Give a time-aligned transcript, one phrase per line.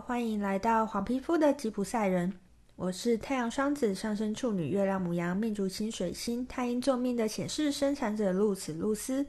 [0.00, 2.32] 欢迎来到黄皮肤的吉普赛人。
[2.76, 9.26] 我是太阳双子上升处女、月亮母羊、命主星水星、太阴座命的显示生产者露丝露丝。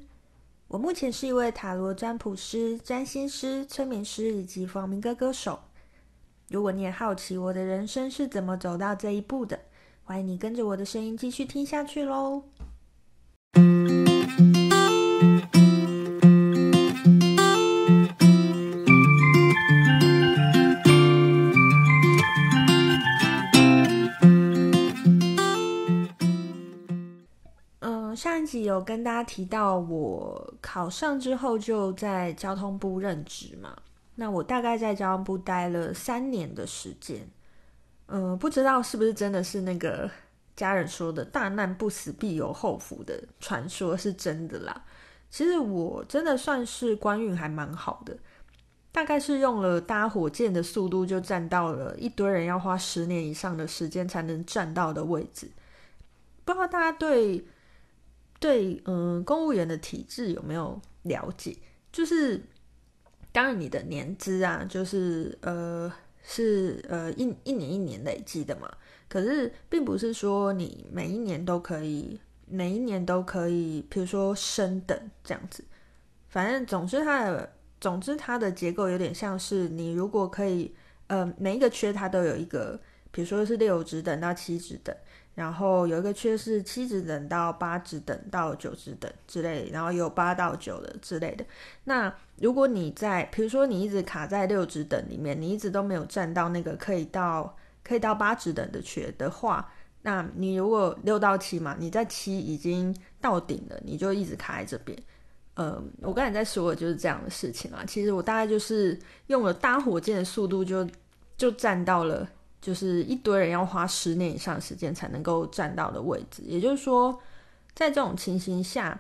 [0.68, 5.60] 我目前是一位塔罗占卜师、占星师、催眠师以及弗朗明哥歌手。
[6.50, 9.60] 如果你也好奇我的人生是怎么走到这一步的，
[10.04, 12.44] 欢迎你跟着我的声音继续听下去喽。
[28.18, 33.78] 上一集有跟大家提到，我考上之后就在交通部任职嘛。
[34.16, 37.30] 那我大概在交通部待了三年的时间。
[38.08, 40.10] 嗯，不知道是不是真的是那个
[40.58, 44.84] 家人说的“大难不死，必有后福”的传说是真的啦。
[45.30, 48.18] 其实我真的算是官运还蛮好的，
[48.92, 55.52] 大概是用了搭火箭的速度就站到了一堆人要花十年以上的时间才能站到的位置。
[56.44, 57.46] 不知道大家对。
[58.40, 61.58] 对，嗯，公务员的体制有没有了解？
[61.92, 62.40] 就是，
[63.32, 68.72] 当然你的年资啊，就是呃，是呃一一年一年累积的嘛。
[69.10, 75.64] 可是，并不是说你每一年都可以，每一年都可以，比如说升等这样子。
[76.30, 80.76] 反正总之它的，总之它的结构有点像是你如果可以，
[81.08, 84.96] 呃，每一个缺它都有一个，比如说是六职等到七职等。
[85.38, 91.46] 然后有一个缺是七指等到八指等到九指等之类的，然后有八到九的之类的。
[91.84, 99.72] 那如果你在，比如说你一直卡在六指等里面，你一直都没有站到那个可以到可以到八指等的缺的话，
[100.02, 104.98] 那你如果六到七嘛，你在七已经到顶了，你就一直卡在这边。
[105.58, 107.84] 嗯，我刚才在说的就是这样的事情啊。
[107.86, 108.98] 其实我大概就是
[109.28, 110.90] 用了搭火箭的速度就
[111.38, 112.28] 就站到了。
[112.60, 117.18] 就是一堆人要花十年以上时间才能够站到的位置，也就是说，
[117.76, 119.00] 在这种情形下，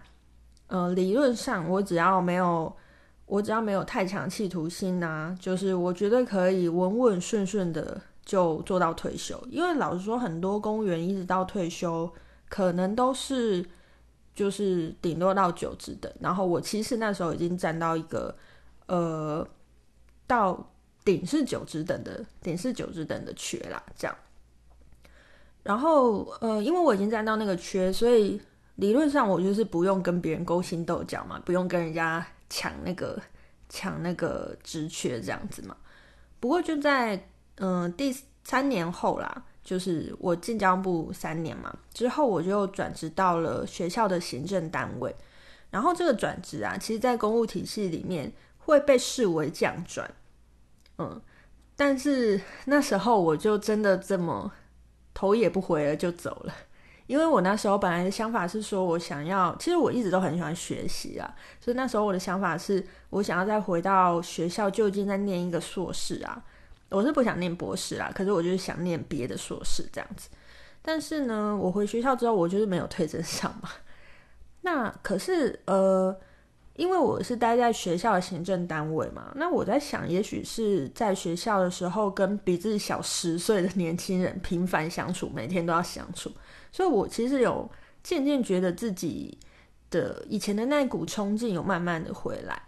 [0.67, 2.71] 呃，理论上我只要没有，
[3.25, 9.41] 我只要没有太强企图心呐、啊，就是我绝对可以稳稳顺顺的就做到退休。
[9.49, 12.09] 因为老实说，很多公务员一直到退休，
[12.47, 13.65] 可能都是
[14.35, 18.37] 就是顶多到九职等，然后我其实那时候已经站到一个
[18.85, 19.45] 呃
[20.27, 20.71] 到。
[21.07, 24.13] 顶是九职等的，顶是九职等的缺啦，这样。
[25.63, 28.41] 然后，呃，因为我已经站到那个缺，所以
[28.75, 33.17] 理论上我就是不用跟别人勾心斗角嘛，不用跟人家抢那个
[33.69, 35.77] 抢那个职缺这样子嘛。
[36.41, 38.13] 不过就在嗯、第
[38.43, 45.15] 三年后啦，就是我进交通部三年嘛之后，我就转职到了学校的行政单位。
[45.71, 50.13] 然后这个转职啊，其实在公务体系里面会被视为降转。
[50.97, 51.21] 嗯，
[51.75, 54.51] 但是那时候我就真的这么
[55.13, 56.53] 头也不回了就走了，
[57.05, 66.43] 因为我那时候本来的想法是说，我想要，其实我一直都很喜欢学习啊，所以那时候我的想法是我想要再回到学校，就近再念一个硕士啊，
[66.89, 70.29] 我是不想念博士啦，可是我就是想念别的硕士这样子。
[70.81, 73.69] 但是呢，我回学校之后，我就是没有推甄上嘛。
[74.61, 76.19] 那可是呃。
[76.77, 86.31] 因为我是待在学校的行政单位嘛，那我在想，也许是在学校的时候跟比自己小十岁的年轻人频繁相处，每天都要相处，
[86.71, 87.67] 所以我其实有
[88.03, 89.35] 渐渐觉得自己
[89.89, 92.61] 的以前的那股冲劲有慢慢的回来。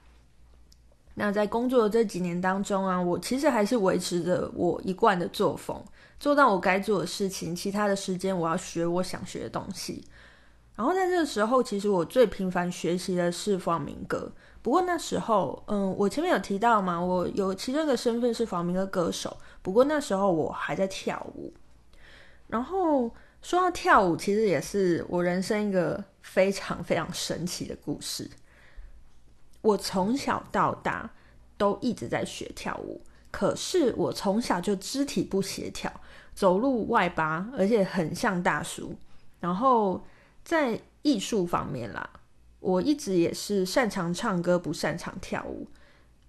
[1.14, 5.80] 那在工作的这几年当中啊，我其实还是维持着我一贯的作风，
[6.20, 10.04] 做到我该做的事情，其他的时间我要学我想学的东西。
[10.80, 14.32] 然后在这个时候，其实我最频繁学习的是弗朗明哥。
[14.62, 19.36] 不过那时候，嗯，我前面有提到嘛，我有其中一个身份是弗朗明哥歌手。
[19.62, 21.52] 不过那时候我还在跳舞。
[22.48, 23.12] 然后
[23.42, 28.32] 说到跳舞，其实也是我人生一个非常非常神奇的故事。
[29.60, 31.10] 我从小到大
[31.58, 35.92] 都一直在学跳舞，可是我从小就肢体不协调，
[36.34, 38.96] 走路外八，而且很像大叔。
[39.42, 40.02] 然后。
[40.50, 42.10] 在艺术方面啦，
[42.60, 45.68] 我一直也是擅长唱歌，不擅长跳舞。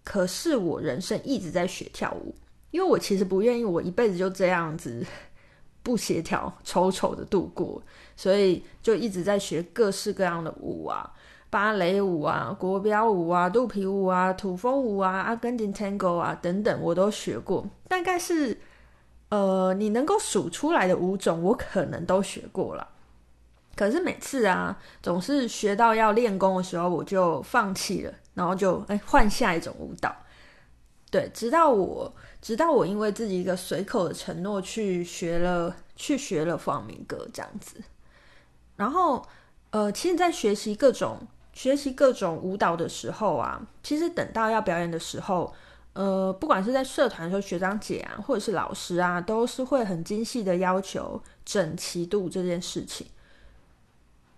[0.04, 2.34] 可是我人生一直在学跳舞，
[2.70, 5.02] 因为我其实不愿意我一辈子就这样子
[5.82, 7.82] 不协调、丑丑的度过，
[8.14, 11.10] 所以就一直在学各式各样的舞啊，
[11.48, 17.66] 芭蕾舞啊、国标舞啊、肚皮舞啊、土风舞啊、阿根廷 Tango 啊等等，我都学过。
[17.88, 18.60] 大概是
[19.30, 22.86] 呃，你能够数出来的舞种，我可能都学过了。
[23.80, 30.14] 可是每次啊，总是学到要练功的时候，我就放弃了，然后就哎换下一种舞蹈。
[31.10, 37.82] 对，直到我直到我因为自己一个随口的承诺去学了去学了弗朗明哥这样子，
[38.76, 39.26] 然后
[39.70, 41.16] 呃，其实，在学习各种
[41.54, 45.54] 学习各种舞蹈的时候啊，其实等到要表演的时候。
[45.94, 53.06] 呃，不管是在社团的时候，学长姐啊，或者是老师啊，都是会很精细的要求整齐度这件事情。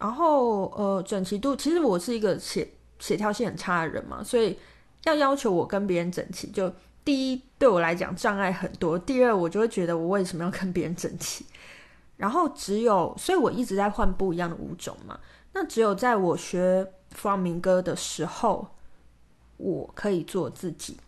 [0.02, 2.68] 然后，呃，整齐度，其实我是一个协
[2.98, 4.58] 协调性很差的人嘛，所以
[5.04, 6.72] 要要求我跟别人整齐，就
[7.04, 11.46] 第一对我来讲障碍很多，第二我就会觉得我为什么要跟别人整齐？
[12.16, 15.16] 然后只有，所以我一直在换不一样的舞种嘛。
[15.52, 18.66] 那只有在我学弗朗明哥的时候，
[19.58, 20.98] 我可以做自己。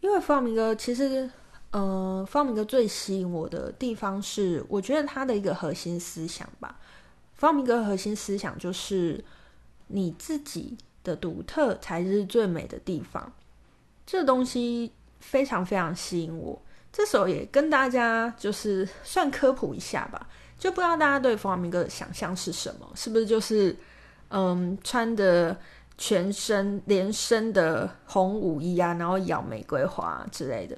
[0.00, 1.28] 因为弗朗明哥其实，
[1.72, 6.78] 呃，弗朗明哥最吸引我的地方是，我觉得他的一个核心思想吧。
[7.34, 9.24] 方明哥核心思想就是，
[9.88, 13.32] 你自己的独特才是最美的地方。
[14.06, 16.60] 这东西非常非常吸引我。
[16.92, 20.28] 这时候也跟大家就是算科普一下吧，
[20.58, 22.90] 就不知道大家对方明哥的想象是什么？
[22.94, 23.76] 是不是就是，
[24.28, 25.56] 嗯，穿的。
[25.96, 30.76] 全身连身的红舞衣啊，然后咬玫瑰花之类的，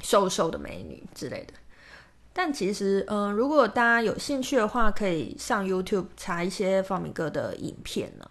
[0.00, 1.54] 瘦瘦的美女之类的。
[2.32, 8.30] 但其实，嗯、如果大家有兴趣的话，可以上 YouTube 查一些方明哥的影片呢。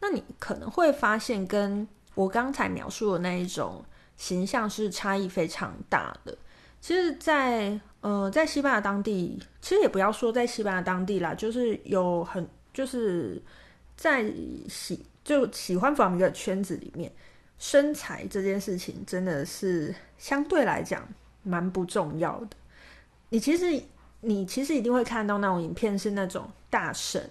[0.00, 3.84] 那你可能会发现，跟我刚才描述的那一种
[4.16, 6.36] 形象是差异非常大的。
[6.80, 13.42] 其实在，在呃，在西班牙当地，其实也不要说在西班牙当地啦，就是有很就是
[13.96, 14.24] 在
[14.68, 15.04] 喜。
[15.24, 17.08] 就喜欢方明哥的圈子里面，
[17.56, 21.06] 身材这件事情真的是相对来讲
[21.44, 22.56] 蛮不重要的。
[23.32, 23.82] 你其实
[24.20, 27.28] 你其实一定会看到那种影片，是那种大婶，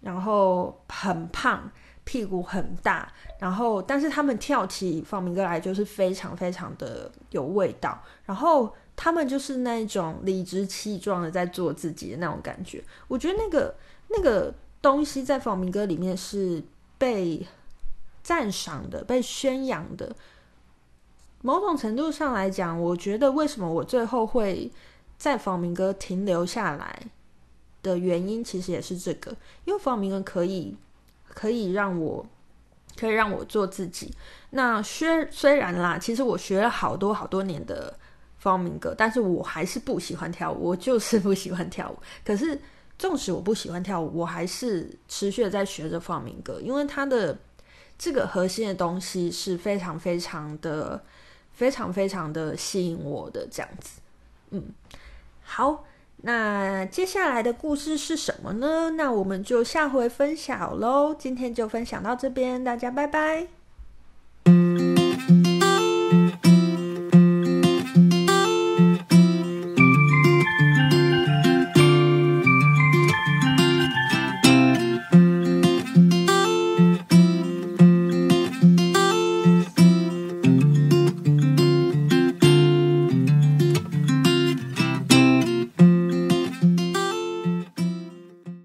[0.00, 1.70] 然后很胖，
[2.02, 12.82] 屁股很大，然后但是他们跳起弗朗明哥来就是非常非常的有味道，然后他们就是那种理直气壮的在做自己的那种感觉。
[13.06, 13.74] 我觉得那个
[14.08, 14.52] 那个
[14.82, 16.62] 东西在弗朗明哥里面是。
[17.00, 17.46] 被
[18.24, 20.16] 赞赏的，被宣扬的，
[21.42, 24.68] 某种程度上来讲，我觉得为什么我最后会
[25.18, 27.02] 在弗朗明哥停留下来
[27.82, 30.74] 的原因，其实也是这个，因为弗朗明哥可以
[31.26, 32.24] 可以让我
[32.96, 34.14] 可以让我做自己。
[34.50, 37.92] 那虽虽然啦，其实我学了好多好多年的
[38.38, 41.98] 弗朗明哥，但是我还是不喜欢跳舞，我就是不喜欢跳舞。
[42.24, 42.58] 可是。
[42.98, 47.38] 纵使我不喜欢跳舞，我还是持续的在学着弗朗明哥，因为他的
[47.96, 51.00] 这个核心的东西是非常非常的、
[51.52, 54.00] 非常非常的吸引我的这样子。
[54.50, 54.64] 嗯，
[55.50, 55.84] 好，
[56.18, 58.90] 那接下来的故事是什么呢？
[58.90, 61.14] 那我们就下回分享喽。
[61.18, 63.57] 今天就分享到这边，大家拜拜。